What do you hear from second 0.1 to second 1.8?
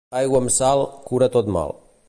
Aigua amb sal cura tot mal.